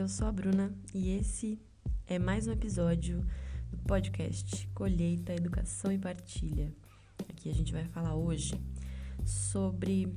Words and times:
eu 0.00 0.08
sou 0.08 0.28
a 0.28 0.32
Bruna 0.32 0.74
e 0.94 1.10
esse 1.10 1.60
é 2.06 2.18
mais 2.18 2.46
um 2.46 2.52
episódio 2.52 3.22
do 3.70 3.76
podcast 3.80 4.66
Colheita, 4.68 5.34
Educação 5.34 5.92
e 5.92 5.98
Partilha. 5.98 6.72
Aqui 7.28 7.50
a 7.50 7.52
gente 7.52 7.70
vai 7.70 7.84
falar 7.84 8.14
hoje 8.14 8.58
sobre 9.26 10.10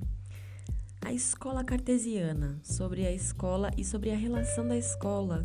a 1.02 1.12
escola 1.12 1.66
cartesiana, 1.66 2.62
sobre 2.64 3.06
a 3.06 3.12
escola 3.12 3.72
e 3.78 3.84
sobre 3.84 4.10
a 4.12 4.16
relação 4.16 4.66
da 4.66 4.78
escola 4.78 5.42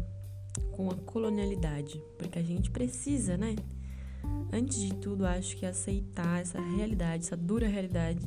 com 0.71 0.89
a 0.89 0.95
colonialidade, 0.95 2.01
porque 2.17 2.39
a 2.39 2.45
gente 2.45 2.71
precisa, 2.71 3.37
né? 3.37 3.57
Antes 4.53 4.81
de 4.81 4.95
tudo, 4.95 5.27
acho 5.27 5.57
que 5.57 5.67
aceitar 5.67 6.41
essa 6.41 6.61
realidade, 6.61 7.25
essa 7.25 7.37
dura 7.37 7.67
realidade 7.67 8.25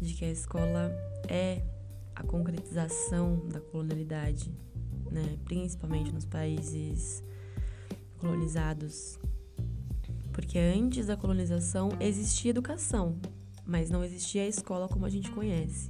de 0.00 0.14
que 0.14 0.24
a 0.24 0.32
escola 0.32 0.90
é 1.28 1.62
a 2.12 2.24
concretização 2.24 3.48
da 3.48 3.60
colonialidade, 3.60 4.52
né? 5.10 5.38
principalmente 5.44 6.12
nos 6.12 6.24
países 6.24 7.22
colonizados. 8.18 9.18
Porque 10.32 10.58
antes 10.58 11.06
da 11.06 11.16
colonização 11.16 11.90
existia 12.00 12.50
educação, 12.50 13.18
mas 13.66 13.90
não 13.90 14.04
existia 14.04 14.42
a 14.42 14.46
escola 14.48 14.88
como 14.88 15.04
a 15.04 15.10
gente 15.10 15.30
conhece. 15.30 15.88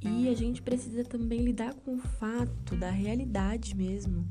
E 0.00 0.28
a 0.28 0.34
gente 0.34 0.60
precisa 0.60 1.04
também 1.04 1.40
lidar 1.40 1.74
com 1.74 1.94
o 1.94 1.98
fato 1.98 2.76
da 2.76 2.90
realidade 2.90 3.74
mesmo, 3.76 4.26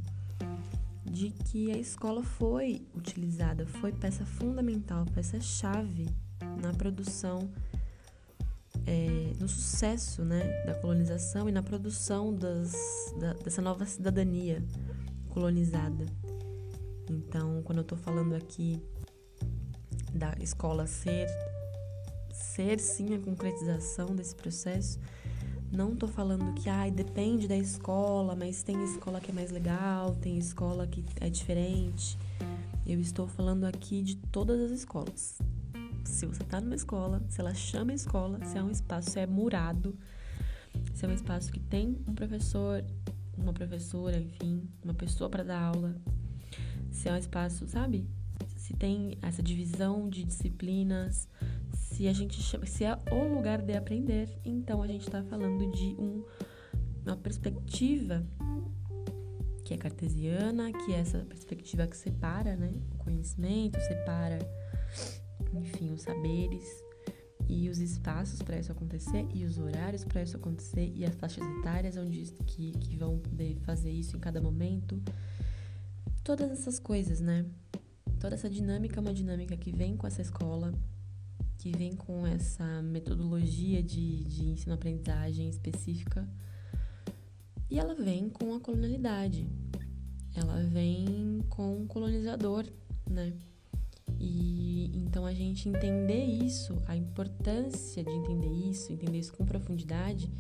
de 1.04 1.30
que 1.32 1.72
a 1.72 1.78
escola 1.78 2.24
foi 2.24 2.86
utilizada, 2.94 3.66
foi 3.66 3.92
peça 3.92 4.26
fundamental, 4.26 5.06
peça-chave 5.14 6.10
na 6.62 6.74
produção 6.74 7.50
é, 8.86 9.34
no 9.40 9.48
sucesso 9.48 10.24
né, 10.24 10.64
da 10.66 10.74
colonização 10.76 11.48
e 11.48 11.52
na 11.52 11.62
produção 11.62 12.34
das, 12.34 12.74
da, 13.20 13.34
dessa 13.34 13.62
nova 13.62 13.86
cidadania 13.86 14.64
colonizada. 15.30 16.06
Então, 17.10 17.62
quando 17.64 17.80
eu 17.80 17.84
estou 17.84 17.98
falando 17.98 18.34
aqui 18.34 18.82
da 20.14 20.34
escola 20.40 20.88
ser, 20.88 21.28
ser 22.32 22.80
sim 22.80 23.16
a 23.16 23.20
concretização 23.20 24.16
desse 24.16 24.36
processo, 24.36 25.00
não 25.72 25.94
estou 25.94 26.10
falando 26.10 26.54
que 26.54 26.70
ai, 26.70 26.92
depende 26.92 27.48
da 27.48 27.58
escola, 27.58 28.36
mas 28.36 28.62
tem 28.62 28.84
escola 28.84 29.22
que 29.22 29.32
é 29.32 29.34
mais 29.34 29.52
legal, 29.52 30.16
tem 30.16 30.38
escola 30.38 30.86
que 30.86 31.04
é 31.22 31.30
diferente. 31.30 32.18
Eu 32.86 33.00
estou 33.00 33.28
falando 33.28 33.64
aqui 33.64 34.02
de 34.02 34.18
todas 34.18 34.60
as 34.60 34.72
escolas, 34.72 35.40
se 36.04 36.26
você 36.26 36.44
está 36.44 36.60
numa 36.60 36.76
escola, 36.76 37.22
se 37.30 37.40
ela 37.40 37.54
chama 37.54 37.94
escola, 37.94 38.44
se 38.46 38.58
é 38.58 38.64
um 38.64 38.70
espaço, 38.72 39.12
se 39.12 39.20
é 39.20 39.28
murado, 39.28 39.98
se 40.94 41.06
é 41.06 41.08
um 41.08 41.14
espaço 41.14 41.52
que 41.52 41.60
tem 41.60 41.98
um 42.08 42.14
professor, 42.14 42.84
uma 43.38 43.54
professora, 43.54 44.18
enfim, 44.20 44.70
uma 44.84 44.94
pessoa 44.94 45.30
para 45.30 45.44
dar 45.44 45.62
aula, 45.62 45.96
se 46.92 47.10
é 47.10 47.14
um 47.14 47.18
espaço, 47.18 47.68
sabe? 47.68 48.08
Se 48.56 48.74
tem 48.74 49.18
essa 49.22 49.42
divisão 49.42 50.10
de 50.10 50.24
disciplinas, 50.24 51.28
se 51.74 52.08
a 52.08 52.14
gente 52.14 52.42
chama, 52.42 52.66
se 52.66 52.84
é 52.84 52.98
o 53.12 53.36
lugar 53.36 53.62
de 53.62 53.74
aprender, 53.74 54.30
então 54.46 54.82
a 54.82 54.88
gente 54.88 55.02
está 55.02 55.24
falando 55.24 55.72
de 55.72 55.96
um, 56.00 56.24
uma 57.06 57.18
perspectiva 57.18 58.26
que 59.64 59.74
é 59.74 59.78
cartesiana, 59.78 60.72
que 60.72 60.94
é 60.94 61.00
essa 61.00 61.20
perspectiva 61.20 61.88
que 61.88 61.96
separa, 61.96 62.56
né, 62.56 62.74
o 62.94 62.98
conhecimento, 62.98 63.80
separa 63.80 64.40
enfim, 65.54 65.92
os 65.92 66.02
saberes 66.02 66.66
e 67.48 67.70
os 67.70 67.80
espaços 67.80 68.42
para 68.42 68.58
isso 68.58 68.72
acontecer 68.72 69.28
e 69.34 69.44
os 69.44 69.58
horários 69.58 70.06
para 70.06 70.24
isso 70.24 70.38
acontecer 70.38 70.92
e 70.96 71.04
as 71.04 71.14
faixas 71.16 71.44
etárias 71.60 71.98
onde 71.98 72.24
que, 72.46 72.72
que 72.72 72.96
vão 72.96 73.20
poder 73.20 73.58
fazer 73.62 73.92
isso 73.92 74.16
em 74.16 74.20
cada 74.20 74.42
momento. 74.42 75.02
Todas 76.24 76.50
essas 76.52 76.80
coisas, 76.80 77.20
né? 77.20 77.46
Toda 78.20 78.36
essa 78.36 78.50
dinâmica 78.50 79.00
é 79.00 79.02
uma 79.02 79.14
dinâmica 79.14 79.58
que 79.58 79.72
vem 79.72 79.98
com 79.98 80.08
essa 80.08 80.22
escola, 80.22 80.74
que 81.58 81.76
vem 81.76 81.96
com 81.96 82.26
essa 82.26 82.82
metodologia 82.82 83.82
de, 83.84 84.24
de 84.24 84.46
ensino-aprendizagem 84.46 85.50
específica. 85.50 86.28
E 87.70 87.80
ela 87.80 87.96
vem 87.96 88.30
com 88.30 88.54
a 88.54 88.60
colonialidade. 88.60 89.48
Ela 90.36 90.62
vem 90.64 91.42
com 91.50 91.84
o 91.84 91.88
colonizador, 91.88 92.66
né? 93.10 93.34
Então 95.22 95.30
a 95.30 95.36
gente 95.36 95.70
entender 95.70 96.24
isso, 96.24 96.76
a 96.88 96.96
importância 96.96 98.04
de 98.04 98.10
entender 98.10 98.50
isso, 98.50 98.92
entender 98.92 99.20
isso 99.20 99.32
com 99.32 99.46
profundidade, 99.46 100.32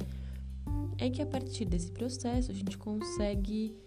é 0.97 1.07
que 1.07 1.21
a 1.21 1.25
partir 1.27 1.65
desse 1.65 1.91
processo 1.91 2.49
a 2.49 2.53
gente 2.53 2.79
consegue 2.79 3.77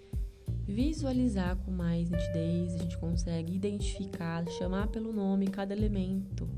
visualizar 0.64 1.56
com 1.56 1.72
mais 1.72 2.08
nitidez, 2.08 2.76
a 2.76 2.78
gente 2.78 2.96
consegue 2.98 3.56
identificar, 3.56 4.48
chamar 4.50 4.86
pelo 4.86 5.12
nome 5.12 5.48
cada 5.48 5.74
elemento 5.74 6.48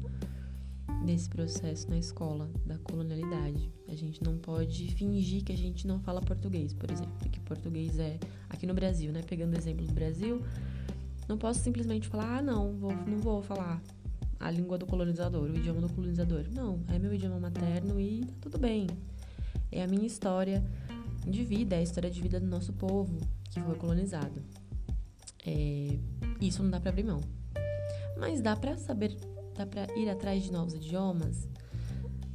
desse 1.06 1.30
processo 1.30 1.88
na 1.88 1.96
escola 1.96 2.50
da 2.66 2.76
colonialidade. 2.76 3.72
A 3.88 3.94
gente 3.94 4.22
não 4.22 4.36
pode 4.36 4.88
fingir 4.88 5.44
que 5.44 5.52
a 5.54 5.56
gente 5.56 5.86
não 5.86 5.98
fala 5.98 6.20
português, 6.20 6.74
por 6.74 6.90
exemplo, 6.90 7.30
que 7.30 7.40
português 7.40 7.98
é 7.98 8.18
aqui 8.50 8.66
no 8.66 8.74
Brasil, 8.74 9.12
né? 9.12 9.22
Pegando 9.22 9.54
o 9.54 9.58
exemplo 9.58 9.86
do 9.86 9.94
Brasil, 9.94 10.42
não 11.26 11.38
posso 11.38 11.60
simplesmente 11.60 12.06
falar, 12.06 12.36
ah, 12.36 12.42
não, 12.42 12.74
vou, 12.74 12.92
não 12.92 13.16
vou 13.16 13.40
falar 13.40 13.82
a 14.38 14.50
língua 14.50 14.78
do 14.78 14.86
colonizador, 14.86 15.50
o 15.50 15.56
idioma 15.56 15.80
do 15.80 15.88
colonizador. 15.88 16.44
Não, 16.52 16.80
é 16.88 16.98
meu 16.98 17.12
idioma 17.14 17.38
materno 17.38 18.00
e 18.00 18.24
tá 18.24 18.34
tudo 18.40 18.58
bem. 18.58 18.86
É 19.70 19.82
a 19.82 19.86
minha 19.86 20.06
história 20.06 20.64
de 21.26 21.44
vida, 21.44 21.74
é 21.74 21.78
a 21.78 21.82
história 21.82 22.10
de 22.10 22.20
vida 22.20 22.38
do 22.38 22.46
nosso 22.46 22.72
povo 22.72 23.18
que 23.50 23.60
foi 23.60 23.74
colonizado. 23.76 24.42
É, 25.46 25.98
isso 26.40 26.62
não 26.62 26.70
dá 26.70 26.80
para 26.80 26.90
abrir 26.90 27.04
mão. 27.04 27.20
Mas 28.18 28.40
dá 28.40 28.56
para 28.56 28.76
saber, 28.76 29.16
dá 29.54 29.66
para 29.66 29.92
ir 29.96 30.08
atrás 30.08 30.42
de 30.42 30.52
novos 30.52 30.74
idiomas. 30.74 31.48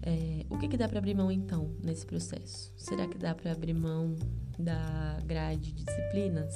É, 0.04 0.46
o 0.50 0.58
que, 0.58 0.68
que 0.68 0.78
dá 0.78 0.88
para 0.88 0.98
abrir 0.98 1.14
mão 1.14 1.32
então 1.32 1.76
nesse 1.84 2.06
processo? 2.06 2.74
Será 2.76 3.08
que 3.08 3.18
dá 3.18 3.36
para 3.36 3.52
abrir 3.52 3.74
mão 3.74 4.16
da 4.58 5.20
grade 5.26 5.72
de 5.72 5.84
disciplinas? 5.84 6.54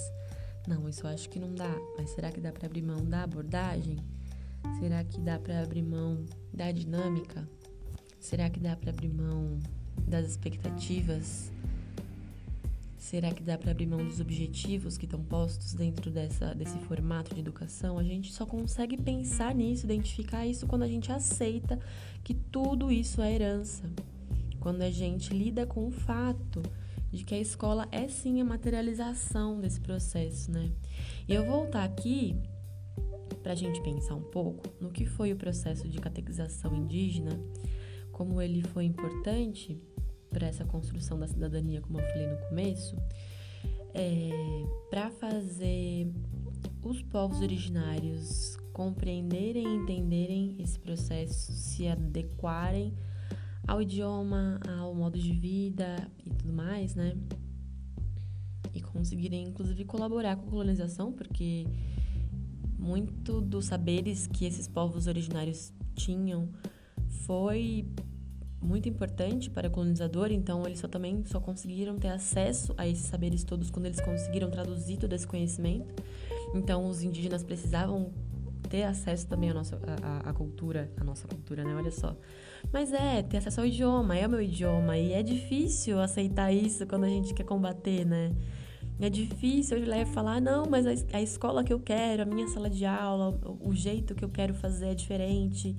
Não, 0.68 0.90
isso 0.90 1.06
eu 1.06 1.12
acho 1.12 1.30
que 1.30 1.40
não 1.40 1.54
dá. 1.54 1.74
Mas 1.98 2.10
será 2.12 2.32
que 2.32 2.42
dá 2.42 2.52
para 2.52 2.66
abrir 2.66 2.82
mão 2.82 3.04
da 3.06 3.24
abordagem? 3.24 3.98
Será 4.80 5.04
que 5.04 5.20
dá 5.22 5.40
para 5.40 5.62
abrir 5.62 5.82
mão 5.82 6.26
da 6.54 6.72
dinâmica? 6.72 7.48
Será 8.20 8.50
que 8.50 8.60
dá 8.60 8.76
para 8.76 8.90
abrir 8.90 9.10
mão 9.10 9.60
das 10.08 10.28
expectativas? 10.28 11.52
Será 12.98 13.32
que 13.32 13.44
dá 13.44 13.58
para 13.58 13.70
abrir 13.70 13.86
mão 13.86 14.04
dos 14.04 14.20
objetivos 14.20 14.98
que 14.98 15.06
estão 15.06 15.22
postos 15.24 15.74
dentro 15.74 16.10
dessa, 16.10 16.56
desse 16.56 16.78
formato 16.80 17.36
de 17.36 17.40
educação? 17.40 18.00
A 18.00 18.04
gente 18.04 18.34
só 18.34 18.48
consegue 18.48 18.98
pensar 18.98 19.54
nisso, 19.54 19.86
identificar 19.86 20.46
isso 20.46 20.66
quando 20.66 20.84
a 20.84 20.88
gente 20.88 21.12
aceita 21.12 21.80
que 22.24 22.34
tudo 22.34 22.92
isso 22.92 23.22
é 23.22 23.34
herança. 23.34 23.84
Quando 24.60 24.82
a 24.82 24.90
gente 24.90 25.32
lida 25.32 25.68
com 25.68 25.86
o 25.86 25.92
fato 25.92 26.64
de 27.12 27.24
que 27.24 27.36
a 27.36 27.40
escola 27.40 27.88
é 27.92 28.08
sim 28.08 28.42
a 28.42 28.44
materialização 28.44 29.62
desse 29.62 29.80
processo, 29.80 30.52
né? 30.52 30.72
E 31.28 31.34
eu 31.34 31.46
voltar 31.46 31.84
aqui 31.84 32.36
para 33.46 33.54
a 33.54 33.56
gente 33.56 33.80
pensar 33.82 34.16
um 34.16 34.24
pouco 34.24 34.64
no 34.82 34.90
que 34.90 35.06
foi 35.06 35.32
o 35.32 35.36
processo 35.36 35.88
de 35.88 36.00
catequização 36.00 36.76
indígena, 36.76 37.40
como 38.12 38.42
ele 38.42 38.64
foi 38.64 38.86
importante 38.86 39.80
para 40.32 40.48
essa 40.48 40.66
construção 40.66 41.20
da 41.20 41.28
cidadania, 41.28 41.80
como 41.80 42.00
eu 42.00 42.08
falei 42.08 42.26
no 42.26 42.38
começo, 42.50 42.98
é, 43.94 44.32
para 44.90 45.12
fazer 45.12 46.12
os 46.82 47.04
povos 47.04 47.40
originários 47.40 48.58
compreenderem 48.74 49.64
e 49.64 49.76
entenderem 49.76 50.56
esse 50.60 50.80
processo, 50.80 51.52
se 51.52 51.88
adequarem 51.88 52.96
ao 53.68 53.80
idioma, 53.80 54.60
ao 54.80 54.96
modo 54.96 55.20
de 55.20 55.34
vida 55.34 55.98
e 56.26 56.32
tudo 56.32 56.52
mais, 56.52 56.96
né? 56.96 57.16
E 58.74 58.82
conseguirem, 58.82 59.44
inclusive, 59.44 59.86
colaborar 59.86 60.36
com 60.36 60.48
a 60.48 60.50
colonização, 60.50 61.14
porque 61.14 61.68
muito 62.86 63.42
dos 63.42 63.66
saberes 63.66 64.28
que 64.28 64.46
esses 64.46 64.68
povos 64.68 65.08
originários 65.08 65.74
tinham 65.96 66.50
foi 67.26 67.88
muito 68.62 68.88
importante 68.88 69.50
para 69.50 69.68
o 69.68 69.72
colonizador, 69.72 70.32
então 70.32 70.66
eles 70.66 70.80
só 70.80 70.88
também 70.88 71.24
só 71.26 71.40
conseguiram 71.40 71.98
ter 71.98 72.10
acesso 72.10 72.74
a 72.78 72.88
esses 72.88 73.06
saberes 73.06 73.44
todos 73.44 73.72
quando 73.72 73.88
eles 73.88 74.00
conseguiram 74.00 74.50
traduzir 74.50 74.98
todo 74.98 75.14
esse 75.14 75.26
conhecimento. 75.26 75.94
Então 76.54 76.88
os 76.88 77.02
indígenas 77.02 77.44
precisavam 77.44 78.12
ter 78.70 78.84
acesso 78.84 79.28
também 79.28 79.50
à 79.50 79.54
nossa 79.54 79.80
à, 80.02 80.30
à 80.30 80.34
cultura, 80.34 80.92
à 80.98 81.04
nossa 81.04 81.28
cultura, 81.28 81.64
né? 81.64 81.76
Olha 81.76 81.92
só. 81.92 82.16
Mas 82.72 82.94
é, 82.94 83.22
ter 83.22 83.38
acesso 83.38 83.62
ao 83.62 83.66
idioma, 83.66 84.18
é 84.18 84.26
o 84.26 84.30
meu 84.30 84.42
idioma. 84.42 84.98
E 84.98 85.14
é 85.14 85.22
difícil 85.22 86.00
aceitar 86.00 86.52
isso 86.52 86.86
quando 86.88 87.04
a 87.04 87.10
gente 87.10 87.34
quer 87.34 87.44
combater, 87.44 88.06
né? 88.06 88.32
É 89.00 89.10
difícil 89.10 89.78
olhar 89.78 90.02
e 90.02 90.06
falar, 90.06 90.40
não, 90.40 90.66
mas 90.70 90.86
a, 91.14 91.22
escola 91.22 91.64
que 91.64 91.74
eu 91.74 91.80
quero, 91.80 92.24
a 92.24 92.26
minha 92.26 92.48
sala 92.48 92.70
de 92.70 92.86
aula, 92.86 93.38
o 93.60 93.74
jeito 93.74 94.16
que 94.16 94.24
eu 94.24 94.30
quero 94.30 94.54
fazer 94.54 94.88
é 94.88 94.96
diferente. 94.96 95.76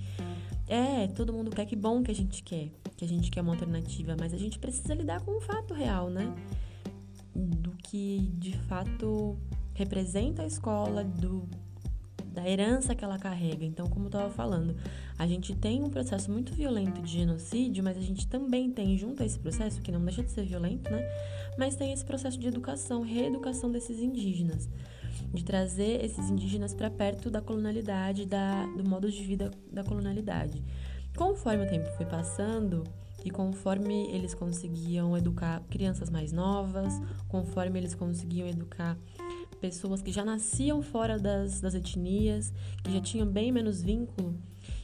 É, 0.69 1.07
todo 1.09 1.33
mundo 1.33 1.51
quer, 1.51 1.65
que 1.65 1.77
bom 1.77 2.03
que 2.03 2.11
a 2.11 2.15
gente 2.15 2.43
quer, 2.43 2.71
que 2.97 3.05
a 3.05 3.09
gente 3.09 3.31
quer 3.31 3.41
uma 3.41 3.53
alternativa, 3.53 4.17
mas 4.19 4.35
a 4.35 4.37
gente 4.37 4.59
precisa 4.59 4.95
lidar 4.95 5.21
com 5.23 5.39
o 5.39 5.41
fato 5.41 5.73
real, 5.73 6.11
né? 6.11 6.35
do 7.37 7.71
que 7.73 8.31
de 8.39 8.57
fato 8.57 9.39
representa 9.75 10.43
a 10.43 10.47
escola, 10.47 11.05
do, 11.05 11.47
da 12.37 12.47
herança 12.47 12.95
que 12.95 13.03
ela 13.03 13.19
carrega. 13.19 13.65
Então, 13.65 13.87
como 13.87 14.05
eu 14.05 14.09
estava 14.09 14.31
falando, 14.31 14.77
a 15.19 15.27
gente 15.27 15.57
tem 15.57 15.83
um 15.83 15.89
processo 15.89 16.31
muito 16.31 16.53
violento 16.53 17.01
de 17.01 17.13
genocídio, 17.13 17.83
mas 17.83 17.97
a 17.97 18.01
gente 18.03 18.29
também 18.29 18.71
tem, 18.71 18.97
junto 18.99 19.23
a 19.23 19.27
esse 19.27 19.39
processo, 19.39 19.81
que 19.81 19.91
não 19.91 20.05
deixa 20.05 20.23
de 20.23 20.31
ser 20.31 20.45
violento, 20.45 20.91
né? 20.91 21.03
Mas 21.59 21.75
tem 21.77 21.93
esse 21.95 22.05
processo 22.05 22.39
de 22.39 22.47
educação, 22.47 23.01
reeducação 23.01 23.73
desses 23.73 23.99
indígenas, 24.01 24.69
de 25.33 25.43
trazer 25.43 26.05
esses 26.05 26.29
indígenas 26.29 26.75
para 26.75 26.91
perto 26.91 27.31
da 27.31 27.41
colonialidade, 27.41 28.27
da, 28.27 28.67
do 28.67 28.87
modo 28.87 29.11
de 29.11 29.23
vida 29.23 29.51
da 29.73 29.83
colonialidade. 29.83 30.63
Conforme 31.17 31.65
o 31.65 31.69
tempo 31.69 31.89
foi 31.97 32.05
passando, 32.05 32.85
e 33.25 33.31
conforme 33.31 34.09
eles 34.15 34.35
conseguiam 34.35 35.17
educar 35.17 35.61
crianças 35.69 36.09
mais 36.11 36.31
novas, 36.31 37.01
conforme 37.29 37.81
eles 37.81 37.93
conseguiam 37.93 38.47
educar 38.47 38.97
pessoas 39.67 40.01
que 40.01 40.13
já 40.13 40.25
nasciam 40.25 40.81
fora 40.81 41.19
das, 41.19 41.61
das 41.61 41.75
etnias, 41.75 42.53
que 42.85 42.93
já 42.93 43.01
tinham 43.01 43.27
bem 43.27 43.51
menos 43.51 43.83
vínculo, 43.83 44.39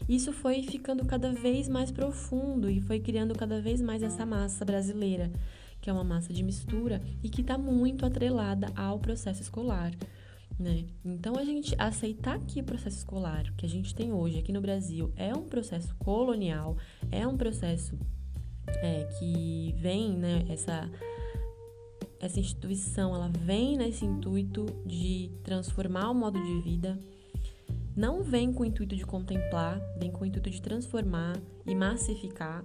isso 0.08 0.32
foi 0.32 0.62
ficando 0.64 1.05
cada 1.05 1.32
vez 1.32 1.69
mais 1.69 1.93
profundo 1.93 2.69
e 2.69 2.81
foi 2.81 2.99
criando 2.99 3.32
cada 3.34 3.61
vez 3.61 3.81
mais 3.81 4.02
essa 4.02 4.26
massa 4.26 4.64
brasileira, 4.64 5.31
que 5.81 5.88
é 5.88 5.93
uma 5.93 6.02
massa 6.02 6.32
de 6.32 6.43
mistura 6.43 7.00
e 7.23 7.29
que 7.29 7.43
está 7.43 7.56
muito 7.56 8.05
atrelada 8.05 8.67
ao 8.75 8.99
processo 8.99 9.40
escolar. 9.40 9.93
Né? 10.58 10.85
Então, 11.05 11.37
a 11.38 11.44
gente 11.44 11.75
aceitar 11.78 12.38
que 12.40 12.61
o 12.61 12.64
processo 12.64 12.99
escolar 12.99 13.52
que 13.56 13.64
a 13.64 13.69
gente 13.69 13.94
tem 13.94 14.12
hoje 14.12 14.40
aqui 14.40 14.52
no 14.52 14.61
Brasil 14.61 15.12
é 15.17 15.32
um 15.32 15.44
processo 15.44 15.94
colonial, 15.96 16.76
é 17.11 17.26
um 17.26 17.37
processo 17.37 17.96
é, 18.67 19.05
que 19.19 19.75
vem, 19.78 20.17
né, 20.17 20.44
essa 20.49 20.90
essa 22.22 22.38
instituição 22.38 23.14
ela 23.14 23.28
vem 23.28 23.76
nesse 23.76 24.04
intuito 24.04 24.64
de 24.86 25.28
transformar 25.42 26.08
o 26.08 26.14
modo 26.14 26.40
de 26.40 26.60
vida, 26.60 26.96
não 27.96 28.22
vem 28.22 28.52
com 28.52 28.62
o 28.62 28.66
intuito 28.66 28.94
de 28.94 29.04
contemplar, 29.04 29.80
vem 29.98 30.10
com 30.10 30.22
o 30.22 30.26
intuito 30.26 30.48
de 30.48 30.62
transformar 30.62 31.36
e 31.66 31.74
massificar. 31.74 32.64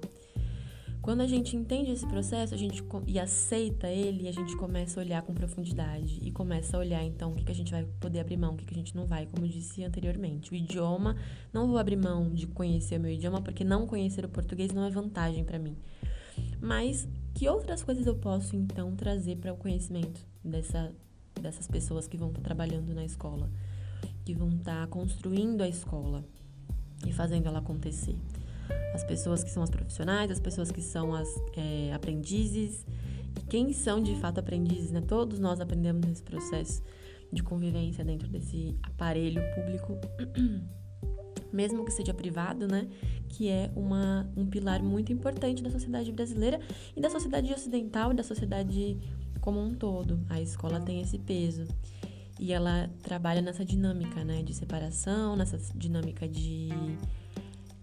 Quando 1.02 1.22
a 1.22 1.28
gente 1.28 1.56
entende 1.56 1.92
esse 1.92 2.06
processo 2.06 2.54
a 2.54 2.58
gente, 2.58 2.84
e 3.08 3.18
aceita 3.18 3.88
ele, 3.88 4.28
a 4.28 4.32
gente 4.32 4.56
começa 4.58 5.00
a 5.00 5.04
olhar 5.04 5.22
com 5.24 5.34
profundidade 5.34 6.20
e 6.22 6.32
começa 6.32 6.78
a 6.78 6.80
olhar 6.80 7.04
então 7.04 7.32
o 7.32 7.36
que, 7.36 7.46
que 7.46 7.52
a 7.52 7.56
gente 7.56 7.72
vai 7.72 7.86
poder 8.00 8.20
abrir 8.20 8.38
mão, 8.38 8.54
o 8.54 8.58
que, 8.58 8.66
que 8.66 8.74
a 8.74 8.78
gente 8.78 8.96
não 8.96 9.08
vai, 9.08 9.26
como 9.26 9.46
eu 9.46 9.50
disse 9.50 9.84
anteriormente. 9.84 10.52
O 10.52 10.56
idioma, 10.56 11.16
não 11.52 11.68
vou 11.68 11.78
abrir 11.78 11.96
mão 11.96 12.30
de 12.30 12.46
conhecer 12.46 13.00
o 13.00 13.02
meu 13.02 13.12
idioma, 13.12 13.42
porque 13.42 13.64
não 13.64 13.88
conhecer 13.88 14.24
o 14.24 14.30
português 14.30 14.72
não 14.72 14.84
é 14.84 14.90
vantagem 14.92 15.44
para 15.44 15.58
mim. 15.58 15.78
Mas 16.60 17.08
que 17.34 17.48
outras 17.48 17.84
coisas 17.84 18.06
eu 18.08 18.16
posso 18.16 18.56
então 18.56 18.96
trazer 18.96 19.38
para 19.38 19.54
o 19.54 19.58
conhecimento 19.58 20.26
dessa, 20.44 20.92
dessas 21.40 21.68
pessoas 21.68 22.08
que 22.08 22.18
vão 22.18 22.30
estar 22.30 22.42
tá 22.42 22.46
trabalhando 22.46 22.94
na 22.94 23.06
escola, 23.06 23.50
que 24.26 24.34
vão 24.34 24.50
estar 24.50 24.82
tá 24.82 24.88
construindo 24.88 25.62
a 25.62 25.70
escola 25.70 26.26
e 27.06 27.14
fazendo 27.14 27.48
ela 27.48 27.60
acontecer? 27.60 28.16
As 28.94 29.04
pessoas 29.04 29.44
que 29.44 29.52
são 29.52 29.62
as 29.62 29.70
profissionais, 29.70 30.32
as 30.32 30.40
pessoas 30.40 30.72
que 30.72 30.82
são 30.82 31.14
as 31.14 31.30
é, 31.56 31.94
aprendizes, 31.94 32.86
e 33.38 33.42
quem 33.42 33.72
são 33.72 34.02
de 34.02 34.16
fato 34.16 34.40
aprendizes, 34.40 34.92
né? 34.92 35.02
Todos 35.02 35.40
nós 35.40 35.62
aprendemos 35.62 36.06
nesse 36.08 36.24
processo 36.24 36.82
de 37.32 37.44
convivência 37.44 38.04
dentro 38.04 38.28
desse 38.28 38.76
aparelho 38.82 39.42
público, 39.54 39.98
mesmo 41.52 41.84
que 41.86 41.92
seja 41.92 42.14
privado, 42.14 42.68
né? 42.68 42.88
que 43.30 43.50
é 43.50 43.72
uma, 43.76 44.30
um 44.36 44.46
pilar 44.46 44.82
muito 44.82 45.12
importante 45.12 45.62
da 45.62 45.70
sociedade 45.70 46.12
brasileira 46.12 46.60
e 46.96 47.02
da 47.02 47.10
sociedade 47.10 47.54
ocidental 47.54 48.12
e 48.12 48.16
da 48.16 48.24
sociedade 48.24 48.98
como 49.42 49.62
um 49.62 49.74
todo. 49.74 50.20
A 50.30 50.42
escola 50.42 50.80
tem 50.80 51.02
esse 51.02 51.18
peso. 51.20 51.66
E 52.40 52.54
ela 52.54 52.90
trabalha 53.02 53.42
nessa 53.42 53.66
dinâmica, 53.66 54.24
né, 54.24 54.44
de 54.44 54.54
separação, 54.54 55.36
nessa 55.36 55.58
dinâmica 55.76 56.28
de, 56.28 56.70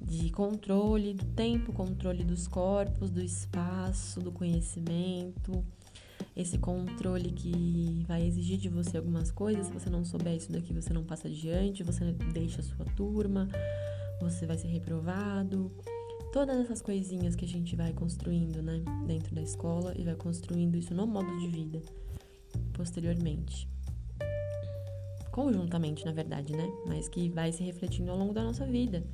de 0.00 0.30
controle 0.30 1.14
do 1.14 1.24
tempo, 1.24 1.72
controle 1.72 2.22
dos 2.22 2.46
corpos, 2.46 3.10
do 3.10 3.20
espaço, 3.20 4.20
do 4.20 4.30
conhecimento. 4.30 5.64
Esse 6.36 6.58
controle 6.58 7.30
que 7.30 8.04
vai 8.08 8.26
exigir 8.26 8.58
de 8.58 8.68
você 8.68 8.96
algumas 8.96 9.30
coisas. 9.30 9.66
Se 9.66 9.72
você 9.72 9.88
não 9.88 10.04
souber 10.04 10.34
isso 10.34 10.50
daqui, 10.50 10.72
você 10.72 10.92
não 10.92 11.04
passa 11.04 11.28
adiante, 11.28 11.82
você 11.82 12.12
deixa 12.32 12.60
a 12.60 12.64
sua 12.64 12.84
turma 12.96 13.48
você 14.20 14.46
vai 14.46 14.56
ser 14.56 14.68
reprovado. 14.68 15.70
Todas 16.32 16.58
essas 16.58 16.82
coisinhas 16.82 17.36
que 17.36 17.44
a 17.44 17.48
gente 17.48 17.76
vai 17.76 17.92
construindo, 17.92 18.60
né, 18.60 18.82
dentro 19.06 19.34
da 19.34 19.42
escola 19.42 19.94
e 19.96 20.02
vai 20.02 20.16
construindo 20.16 20.76
isso 20.76 20.94
no 20.94 21.06
modo 21.06 21.38
de 21.38 21.48
vida 21.48 21.80
posteriormente. 22.72 23.68
Conjuntamente, 25.30 26.04
na 26.04 26.12
verdade, 26.12 26.52
né? 26.52 26.68
Mas 26.86 27.08
que 27.08 27.28
vai 27.28 27.52
se 27.52 27.62
refletindo 27.62 28.10
ao 28.10 28.16
longo 28.16 28.32
da 28.32 28.42
nossa 28.42 28.64
vida. 28.64 29.04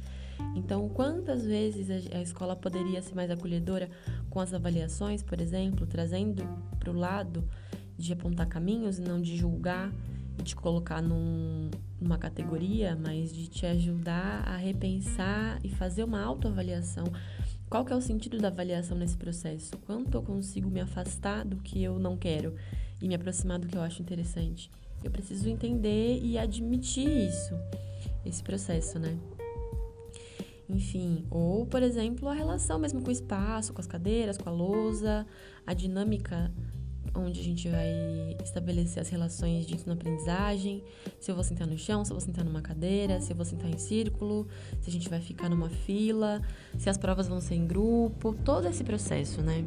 Então, 0.55 0.89
quantas 0.89 1.45
vezes 1.45 1.91
a 2.13 2.21
escola 2.21 2.55
poderia 2.55 3.03
ser 3.03 3.15
mais 3.15 3.31
acolhedora 3.31 3.91
com 4.29 4.41
as 4.41 4.53
avaliações, 4.55 5.23
por 5.23 5.41
exemplo, 5.41 5.87
trazendo 5.87 6.45
para 6.79 6.91
o 6.91 6.97
lado 6.97 7.45
de 7.97 8.13
apontar 8.13 8.47
caminhos 8.47 8.99
e 8.99 9.03
não 9.03 9.21
de 9.21 9.37
julgar 9.37 9.93
e 10.39 10.43
de 10.43 10.57
colocar 10.57 11.03
num, 11.03 11.71
numa 12.01 12.19
categoria, 12.19 12.97
mas 12.97 13.33
de 13.33 13.47
te 13.47 13.67
ajudar 13.67 14.43
a 14.47 14.57
repensar 14.57 15.59
e 15.63 15.69
fazer 15.69 16.05
uma 16.05 16.23
autoavaliação. 16.23 17.05
Qual 17.69 17.85
que 17.85 17.93
é 17.93 17.97
o 17.97 18.01
sentido 18.01 18.39
da 18.39 18.49
avaliação 18.49 18.97
nesse 18.97 19.17
processo? 19.17 19.77
Quanto 19.87 20.17
eu 20.17 20.23
consigo 20.23 20.69
me 20.69 20.81
afastar 20.81 21.45
do 21.45 21.57
que 21.57 21.83
eu 21.83 21.99
não 21.99 22.17
quero 22.17 22.55
e 23.01 23.07
me 23.07 23.15
aproximar 23.15 23.59
do 23.59 23.69
que 23.69 23.77
eu 23.77 23.83
acho 23.83 24.03
interessante? 24.03 24.71
Eu 25.05 25.11
preciso 25.11 25.49
entender 25.49 26.21
e 26.23 26.37
admitir 26.37 27.09
isso, 27.09 27.55
esse 28.25 28.43
processo, 28.43 28.99
né? 28.99 29.17
Enfim, 30.73 31.27
ou, 31.31 31.67
por 31.67 31.83
exemplo, 31.83 32.29
a 32.29 32.33
relação 32.33 32.79
mesmo 32.79 33.03
com 33.03 33.09
o 33.09 33.13
espaço, 33.13 33.73
com 33.73 33.81
as 33.81 33.87
cadeiras, 33.87 34.39
com 34.39 34.49
a 34.49 34.53
lousa, 34.53 35.27
a 35.67 35.75
dinâmica 35.75 36.51
onde 37.13 37.41
a 37.41 37.43
gente 37.43 37.69
vai 37.69 38.37
estabelecer 38.43 39.01
as 39.01 39.09
relações 39.09 39.67
de 39.67 39.75
ensino-aprendizagem, 39.75 40.85
se 41.19 41.29
eu 41.29 41.35
vou 41.35 41.43
sentar 41.43 41.67
no 41.67 41.77
chão, 41.77 42.05
se 42.05 42.13
eu 42.13 42.17
vou 42.17 42.25
sentar 42.25 42.45
numa 42.45 42.63
cadeira, 42.63 43.21
se 43.21 43.33
eu 43.33 43.37
vou 43.37 43.45
sentar 43.45 43.69
em 43.69 43.79
círculo, 43.79 44.47
se 44.81 44.89
a 44.89 44.93
gente 44.93 45.09
vai 45.09 45.21
ficar 45.21 45.49
numa 45.49 45.69
fila, 45.69 46.41
se 46.79 46.89
as 46.89 46.97
provas 46.97 47.27
vão 47.27 47.41
ser 47.41 47.57
em 47.57 47.67
grupo, 47.67 48.33
todo 48.45 48.69
esse 48.69 48.85
processo, 48.85 49.43
né? 49.43 49.65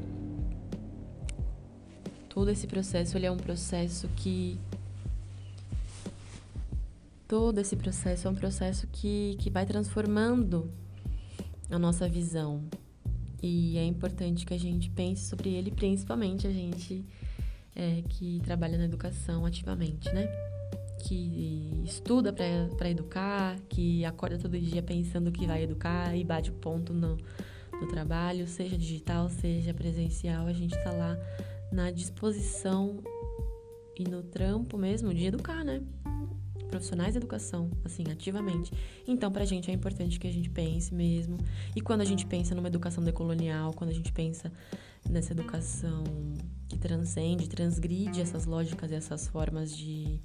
Todo 2.29 2.49
esse 2.49 2.65
processo, 2.65 3.17
ele 3.17 3.25
é 3.25 3.31
um 3.31 3.37
processo 3.37 4.07
que 4.15 4.57
todo 7.27 7.59
esse 7.59 7.75
processo 7.75 8.27
é 8.27 8.31
um 8.31 8.35
processo 8.35 8.87
que, 8.87 9.35
que 9.39 9.49
vai 9.49 9.65
transformando 9.65 10.71
a 11.73 11.79
nossa 11.79 12.07
visão. 12.07 12.63
E 13.41 13.77
é 13.77 13.83
importante 13.83 14.45
que 14.45 14.53
a 14.53 14.59
gente 14.59 14.89
pense 14.89 15.25
sobre 15.25 15.49
ele, 15.49 15.71
principalmente 15.71 16.47
a 16.47 16.51
gente 16.51 17.03
é, 17.75 18.03
que 18.07 18.39
trabalha 18.43 18.77
na 18.77 18.85
educação 18.85 19.45
ativamente, 19.45 20.11
né? 20.13 20.27
Que 20.99 21.81
estuda 21.83 22.31
para 22.31 22.89
educar, 22.89 23.59
que 23.67 24.05
acorda 24.05 24.37
todo 24.37 24.57
dia 24.57 24.81
pensando 24.81 25.31
que 25.31 25.45
vai 25.45 25.63
educar 25.63 26.15
e 26.15 26.23
bate 26.23 26.51
o 26.51 26.53
ponto 26.53 26.93
no, 26.93 27.17
no 27.73 27.87
trabalho, 27.87 28.47
seja 28.47 28.77
digital, 28.77 29.29
seja 29.29 29.73
presencial, 29.73 30.45
a 30.47 30.53
gente 30.53 30.75
está 30.75 30.91
lá 30.91 31.17
na 31.71 31.91
disposição 31.91 33.03
e 33.97 34.03
no 34.03 34.23
trampo 34.23 34.77
mesmo 34.77 35.13
de 35.13 35.25
educar, 35.25 35.65
né? 35.65 35.81
Profissionais 36.73 37.13
de 37.13 37.19
educação, 37.19 37.69
assim, 37.85 38.03
ativamente. 38.11 38.73
Então, 39.07 39.31
pra 39.31 39.45
gente 39.45 39.69
é 39.69 39.73
importante 39.75 40.19
que 40.19 40.25
a 40.25 40.31
gente 40.31 40.49
pense 40.49 40.91
mesmo. 40.91 41.37
E 41.75 41.81
quando 41.81 42.01
a 42.01 42.03
gente 42.03 42.25
pensa 42.25 42.55
numa 42.55 42.67
educação 42.67 43.03
decolonial, 43.03 43.71
quando 43.73 43.91
a 43.91 43.93
gente 43.93 44.11
pensa 44.11 44.51
nessa 45.07 45.33
educação 45.33 46.03
que 46.67 46.79
transcende, 46.79 47.47
transgride 47.47 48.19
essas 48.19 48.47
lógicas 48.47 48.89
e 48.89 48.95
essas 48.95 49.27
formas 49.27 49.77
de, 49.77 50.19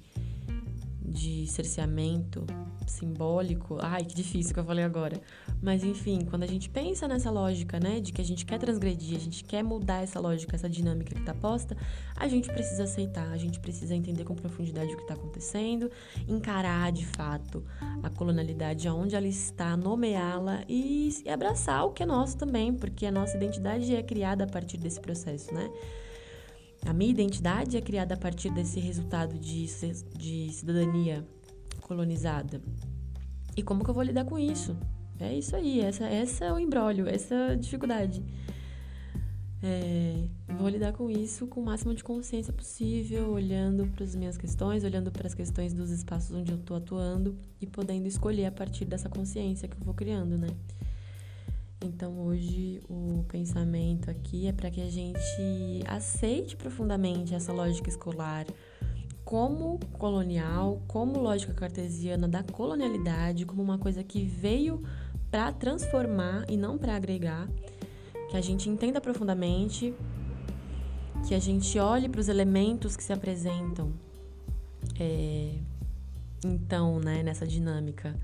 de 1.09 1.47
cerceamento 1.47 2.45
simbólico. 2.87 3.77
Ai, 3.81 4.03
que 4.03 4.15
difícil 4.15 4.53
que 4.53 4.59
eu 4.59 4.63
falei 4.63 4.83
agora. 4.83 5.19
Mas 5.61 5.83
enfim, 5.83 6.25
quando 6.29 6.43
a 6.43 6.47
gente 6.47 6.69
pensa 6.69 7.07
nessa 7.07 7.29
lógica, 7.29 7.79
né, 7.79 7.99
de 7.99 8.11
que 8.11 8.21
a 8.21 8.25
gente 8.25 8.45
quer 8.45 8.59
transgredir, 8.59 9.17
a 9.17 9.19
gente 9.19 9.43
quer 9.43 9.63
mudar 9.63 10.03
essa 10.03 10.19
lógica, 10.19 10.55
essa 10.55 10.69
dinâmica 10.69 11.13
que 11.13 11.19
está 11.19 11.33
posta, 11.33 11.75
a 12.15 12.27
gente 12.27 12.47
precisa 12.49 12.83
aceitar, 12.83 13.29
a 13.31 13.37
gente 13.37 13.59
precisa 13.59 13.95
entender 13.95 14.23
com 14.23 14.35
profundidade 14.35 14.93
o 14.93 14.95
que 14.95 15.01
está 15.01 15.13
acontecendo, 15.13 15.91
encarar 16.27 16.91
de 16.91 17.05
fato 17.05 17.63
a 18.03 18.09
colonialidade 18.09 18.87
aonde 18.87 19.15
ela 19.15 19.27
está, 19.27 19.75
nomeá-la 19.75 20.63
e, 20.67 21.09
e 21.25 21.29
abraçar 21.29 21.85
o 21.85 21.91
que 21.91 22.03
é 22.03 22.05
nosso 22.05 22.37
também, 22.37 22.73
porque 22.73 23.05
a 23.05 23.11
nossa 23.11 23.35
identidade 23.35 23.93
é 23.93 24.03
criada 24.03 24.43
a 24.43 24.47
partir 24.47 24.77
desse 24.77 24.99
processo, 24.99 25.53
né? 25.53 25.69
A 26.85 26.93
minha 26.93 27.11
identidade 27.11 27.77
é 27.77 27.81
criada 27.81 28.13
a 28.13 28.17
partir 28.17 28.49
desse 28.51 28.79
resultado 28.79 29.37
de, 29.37 29.65
de 30.17 30.51
cidadania 30.51 31.25
colonizada. 31.81 32.61
E 33.55 33.63
como 33.63 33.83
que 33.83 33.89
eu 33.89 33.93
vou 33.93 34.03
lidar 34.03 34.25
com 34.25 34.39
isso? 34.39 34.77
É 35.19 35.33
isso 35.33 35.55
aí, 35.55 35.81
essa, 35.81 36.05
essa 36.05 36.45
é 36.45 36.53
o 36.53 36.57
embrólio, 36.57 37.07
essa 37.07 37.35
é 37.35 37.51
a 37.51 37.55
dificuldade. 37.55 38.23
É, 39.61 40.23
vou 40.57 40.69
lidar 40.69 40.93
com 40.93 41.09
isso 41.09 41.45
com 41.45 41.59
o 41.59 41.65
máximo 41.65 41.93
de 41.93 42.01
consciência 42.01 42.53
possível, 42.53 43.31
olhando 43.31 43.85
para 43.87 44.05
as 44.05 44.15
minhas 44.15 44.37
questões, 44.37 44.85
olhando 44.85 45.11
para 45.11 45.27
as 45.27 45.33
questões 45.33 45.73
dos 45.73 45.91
espaços 45.91 46.33
onde 46.33 46.53
eu 46.53 46.57
estou 46.57 46.77
atuando 46.77 47.37
e 47.59 47.67
podendo 47.67 48.07
escolher 48.07 48.45
a 48.45 48.51
partir 48.51 48.85
dessa 48.85 49.09
consciência 49.09 49.67
que 49.67 49.75
eu 49.75 49.83
vou 49.83 49.93
criando, 49.93 50.37
né? 50.37 50.47
Então 51.81 52.19
hoje 52.19 52.81
o 52.89 53.23
pensamento 53.29 54.11
aqui 54.11 54.47
é 54.47 54.51
para 54.51 54.69
que 54.69 54.81
a 54.81 54.89
gente 54.89 55.81
aceite 55.87 56.57
profundamente 56.57 57.33
essa 57.33 57.53
lógica 57.53 57.87
escolar 57.87 58.45
como 59.23 59.79
colonial, 59.93 60.81
como 60.87 61.19
lógica 61.19 61.53
cartesiana 61.53 62.27
da 62.27 62.43
colonialidade, 62.43 63.45
como 63.45 63.61
uma 63.61 63.77
coisa 63.77 64.03
que 64.03 64.25
veio 64.25 64.83
para 65.31 65.53
transformar 65.53 66.45
e 66.49 66.57
não 66.57 66.77
para 66.77 66.95
agregar, 66.95 67.47
que 68.29 68.35
a 68.35 68.41
gente 68.41 68.69
entenda 68.69 68.99
profundamente, 68.99 69.93
que 71.27 71.35
a 71.35 71.39
gente 71.39 71.77
olhe 71.77 72.09
para 72.09 72.19
os 72.19 72.27
elementos 72.27 72.97
que 72.97 73.03
se 73.03 73.13
apresentam. 73.13 73.93
É, 74.99 75.53
então, 76.43 76.99
né, 76.99 77.21
nessa 77.21 77.45
dinâmica 77.45 78.15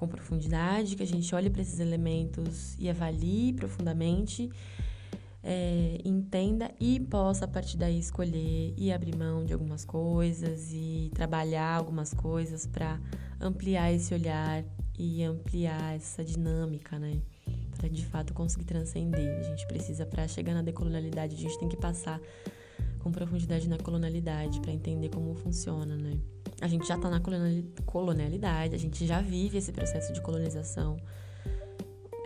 com 0.00 0.08
profundidade, 0.08 0.96
que 0.96 1.02
a 1.02 1.06
gente 1.06 1.32
olhe 1.34 1.50
para 1.50 1.60
esses 1.60 1.78
elementos 1.78 2.74
e 2.78 2.88
avalie 2.88 3.52
profundamente, 3.52 4.50
é, 5.44 5.98
entenda 6.04 6.70
e 6.80 6.98
possa 6.98 7.44
a 7.44 7.48
partir 7.48 7.76
daí 7.76 7.98
escolher 7.98 8.74
e 8.76 8.90
abrir 8.90 9.14
mão 9.14 9.44
de 9.44 9.52
algumas 9.52 9.84
coisas 9.84 10.70
e 10.72 11.10
trabalhar 11.14 11.76
algumas 11.76 12.14
coisas 12.14 12.66
para 12.66 12.98
ampliar 13.38 13.92
esse 13.92 14.14
olhar 14.14 14.64
e 14.98 15.22
ampliar 15.22 15.94
essa 15.94 16.24
dinâmica, 16.24 16.98
né? 16.98 17.20
Para 17.76 17.88
de 17.88 18.04
fato 18.04 18.32
conseguir 18.32 18.64
transcender. 18.64 19.38
A 19.38 19.42
gente 19.42 19.66
precisa, 19.66 20.04
para 20.06 20.26
chegar 20.28 20.54
na 20.54 20.62
decolonialidade, 20.62 21.36
a 21.36 21.38
gente 21.38 21.58
tem 21.58 21.68
que 21.68 21.76
passar 21.76 22.20
com 22.98 23.10
profundidade 23.10 23.68
na 23.68 23.78
colonialidade 23.78 24.60
para 24.60 24.72
entender 24.72 25.08
como 25.10 25.34
funciona, 25.34 25.96
né? 25.96 26.18
A 26.60 26.68
gente 26.68 26.86
já 26.86 26.96
está 26.96 27.08
na 27.08 27.20
colonialidade, 27.86 28.74
a 28.74 28.78
gente 28.78 29.06
já 29.06 29.20
vive 29.20 29.58
esse 29.58 29.72
processo 29.72 30.12
de 30.12 30.20
colonização 30.20 30.98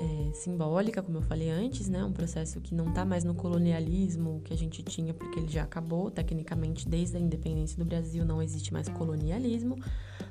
é, 0.00 0.32
simbólica, 0.32 1.02
como 1.02 1.18
eu 1.18 1.22
falei 1.22 1.50
antes, 1.50 1.88
né? 1.88 2.04
Um 2.04 2.12
processo 2.12 2.60
que 2.60 2.74
não 2.74 2.88
está 2.88 3.04
mais 3.04 3.24
no 3.24 3.34
colonialismo 3.34 4.40
que 4.44 4.52
a 4.52 4.56
gente 4.56 4.82
tinha, 4.82 5.14
porque 5.14 5.38
ele 5.38 5.48
já 5.48 5.62
acabou. 5.62 6.10
Tecnicamente, 6.10 6.88
desde 6.88 7.16
a 7.16 7.20
independência 7.20 7.78
do 7.78 7.84
Brasil, 7.84 8.24
não 8.24 8.42
existe 8.42 8.72
mais 8.72 8.88
colonialismo, 8.88 9.78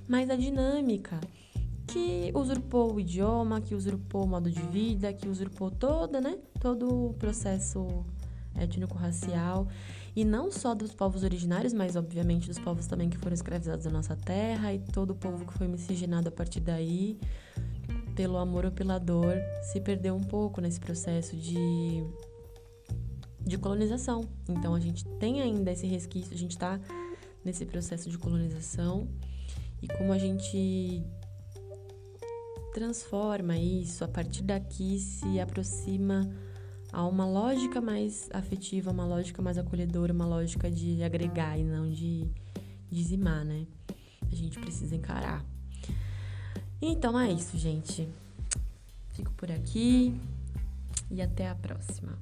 mas 0.08 0.30
a 0.30 0.36
dinâmica 0.36 1.20
que 1.88 2.32
usurpou 2.34 2.94
o 2.94 3.00
idioma, 3.00 3.62
que 3.62 3.76
usurpou 3.76 4.24
o 4.24 4.28
modo 4.28 4.50
de 4.50 4.62
vida, 4.62 5.14
que 5.14 5.28
usurpou 5.28 5.72
toda, 5.72 6.20
né? 6.20 6.38
Todo 6.60 7.10
o 7.10 7.14
processo 7.14 8.06
étnico-racial 8.56 9.68
e 10.16 10.24
não 10.24 10.52
só 10.52 10.76
dos 10.76 10.94
povos 10.94 11.24
originários, 11.24 11.74
mas 11.74 11.96
obviamente 11.96 12.48
dos 12.48 12.60
povos 12.60 12.86
também 12.86 13.10
que 13.10 13.18
foram 13.18 13.34
escravizados 13.34 13.86
na 13.86 13.92
nossa 13.92 14.16
terra 14.16 14.74
e 14.74 14.80
todo 14.80 15.12
o 15.12 15.16
povo 15.16 15.46
que 15.46 15.54
foi 15.54 15.68
miscigenado 15.68 16.30
a 16.30 16.32
partir 16.32 16.60
daí 16.60 17.18
pelo 18.16 18.38
amor 18.38 18.66
ou 18.66 18.72
pela 18.72 19.00
dor 19.00 19.36
se 19.64 19.82
perdeu 19.82 20.16
um 20.16 20.24
pouco 20.24 20.62
nesse 20.62 20.80
processo 20.80 21.36
de 21.36 22.04
de 23.46 23.58
colonização. 23.58 24.22
Então 24.48 24.74
a 24.74 24.80
gente 24.80 25.06
tem 25.20 25.42
ainda 25.42 25.72
esse 25.72 25.86
resquício, 25.86 26.34
a 26.34 26.38
gente 26.38 26.52
está 26.52 26.80
nesse 27.44 27.66
processo 27.66 28.10
de 28.10 28.18
colonização 28.18 29.08
e 29.82 29.88
como 29.88 30.14
a 30.14 30.18
gente 30.18 31.04
transforma 32.74 33.58
isso 33.58 34.04
a 34.04 34.08
partir 34.08 34.44
daqui 34.44 34.98
se 34.98 35.40
aproxima 35.40 36.30
a 36.94 37.04
uma 37.08 37.26
lógica 37.26 37.82
mais 37.82 38.30
afetiva, 38.32 38.92
uma 38.92 39.04
lógica 39.04 39.42
mais 39.42 39.58
acolhedora, 39.58 40.14
uma 40.14 40.28
lógica 40.28 40.70
de 40.70 41.02
agregar 41.02 41.58
e 41.58 41.64
não 41.64 41.90
de 41.90 42.28
dizimar, 42.92 43.44
né? 43.44 43.66
A 44.32 44.36
gente 44.36 44.60
precisa 44.60 44.96
encarar. 44.96 45.44
Então 46.80 47.20
é 47.20 47.32
isso, 47.32 47.58
gente. 47.58 48.08
Fico 49.10 49.32
por 49.34 49.52
aqui 49.52 50.16
e 51.10 51.20
até 51.20 51.50
a 51.50 51.56
próxima. 51.56 52.18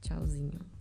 Tchauzinho. 0.00 0.75